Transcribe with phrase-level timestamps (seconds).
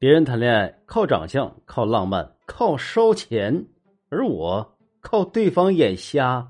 [0.00, 3.66] 别人谈恋爱靠长相、靠浪漫、靠烧钱，
[4.10, 6.46] 而我靠对方眼瞎。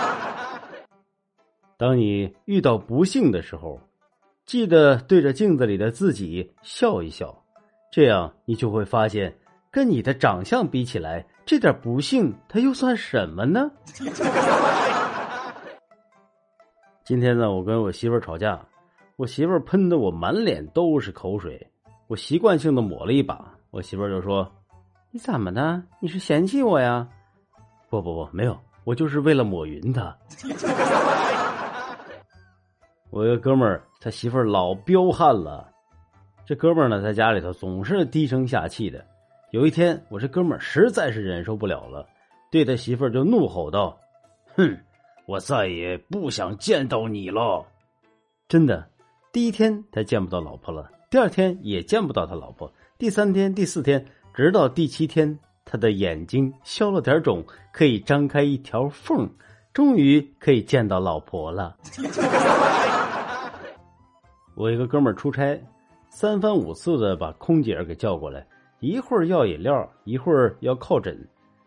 [1.78, 3.80] 当你遇到不幸的时候，
[4.44, 7.34] 记得对着镜子里的自己笑一笑，
[7.90, 9.34] 这样你就会发现，
[9.70, 13.70] 跟你的长相比起来，这点不幸它又算什么呢？
[17.04, 18.62] 今天呢，我跟我媳妇儿吵架，
[19.16, 21.66] 我媳妇儿喷的我满脸都是口水，
[22.08, 24.50] 我习惯性的抹了一把，我媳妇儿就说
[25.12, 25.82] ：“你怎么的？
[26.00, 27.06] 你是嫌弃我呀？”
[27.90, 30.16] 不不不，没有，我就是为了抹匀他。
[33.10, 35.70] 我一个哥们儿，他媳妇儿老彪悍了，
[36.46, 39.04] 这哥们儿呢，在家里头总是低声下气的。
[39.50, 42.08] 有一天，我这哥们儿实在是忍受不了了，
[42.50, 43.98] 对他媳妇儿就怒吼道
[44.56, 44.78] ：“哼！”
[45.28, 47.62] 我再也不想见到你了，
[48.48, 48.88] 真的。
[49.30, 54.04] 第一天他见不到老婆了，第二天也见不到他老婆，第三天、第四天，
[54.34, 57.42] 直到第七天，他的眼睛消了点肿，
[57.72, 59.26] 可以张开一条缝，
[59.72, 61.78] 终于可以见到老婆了。
[64.54, 65.58] 我一个哥们儿出差，
[66.10, 68.46] 三番五次的把空姐给叫过来，
[68.80, 71.16] 一会儿要饮料，一会儿要靠枕，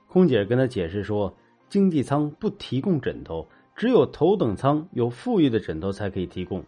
[0.07, 1.35] 空姐跟他解释说。
[1.67, 3.47] 经济舱不提供枕头，
[3.77, 6.61] 只有头等舱有富裕的枕头才可以提供。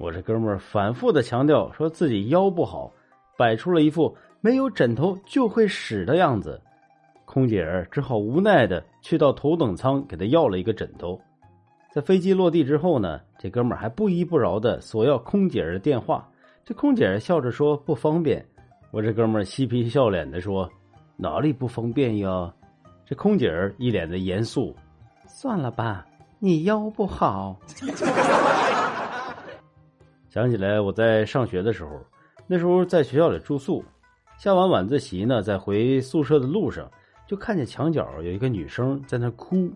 [0.00, 2.90] 我这哥们儿反复的强调说自己腰不好，
[3.36, 6.58] 摆出了一副没有枕头就会死的样子。
[7.26, 11.20] 空姐儿只好无奈的去到头等舱给他要了一个枕头。
[11.92, 16.26] 在飞机落地之后呢，这哥们儿还不依不饶的索要空姐儿的电话。
[16.64, 18.42] 这空姐儿笑着说不方便。
[18.90, 20.66] 我这哥们儿嬉皮笑脸的说
[21.18, 22.50] ：“哪里不方便呀？”
[23.04, 24.74] 这空姐儿一脸的严肃，
[25.28, 26.06] 算了吧，
[26.38, 27.60] 你腰不好。
[30.30, 31.90] 想起来我在上学的时候，
[32.46, 33.84] 那时候在学校里住宿，
[34.38, 36.88] 下完晚自习呢，在回宿舍的路上，
[37.26, 39.68] 就看见墙角有一个女生在那哭。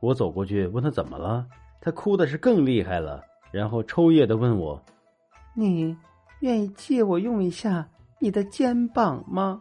[0.00, 1.46] 我走过去问她怎么了，
[1.78, 4.82] 她哭的是更厉害了，然后抽噎的问我
[5.54, 5.94] ：“你
[6.40, 7.86] 愿意借我用一下
[8.18, 9.60] 你的肩膀吗？”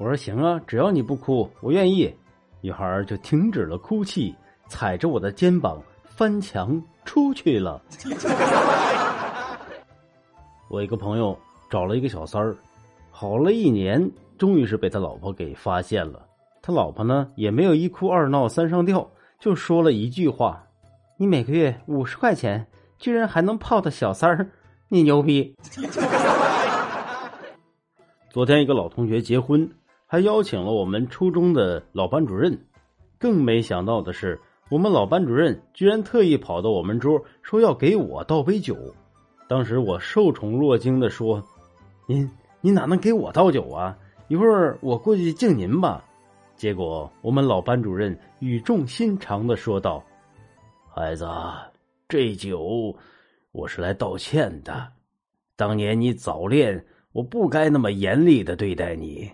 [0.00, 2.12] 我说：“行啊，只要你不哭，我愿意。”
[2.60, 4.34] 女孩就停止了哭泣，
[4.66, 7.80] 踩着我的肩膀翻墙出去了。
[10.70, 11.36] 我一个朋友
[11.68, 12.56] 找了一个小三儿，
[13.10, 14.08] 好了一年，
[14.38, 16.24] 终于是被他老婆给发现了。
[16.62, 19.10] 他老婆呢也没有一哭二闹三上吊，
[19.40, 20.64] 就说了一句话
[21.18, 22.64] ：“你每个月五十块钱，
[22.98, 24.48] 居然还能泡到小三儿，
[24.88, 25.56] 你牛逼！”
[28.30, 29.68] 昨天一个老同学结婚。
[30.06, 32.66] 还邀请了我们初中的老班主任，
[33.18, 38.76] 更没想到的是，我们老班主任居然特意跑到我们桌，说要给我倒杯酒。
[39.50, 41.44] 当时我受宠若惊的说
[42.06, 42.30] ：“您
[42.60, 43.98] 您哪能给我倒酒啊？
[44.28, 46.04] 一会儿我过去敬您吧。”
[46.54, 50.04] 结果我们老班主任语重心长的说道
[50.94, 51.26] ：“孩子，
[52.08, 52.94] 这酒
[53.50, 54.86] 我是来道歉的。
[55.56, 59.28] 当年你早恋，我不该那么严厉的对待你。”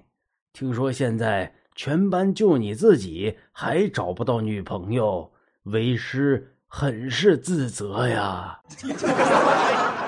[0.55, 5.31] 听说现在全班就你自己还找不到女朋友，
[5.65, 8.59] 为师很是自责呀。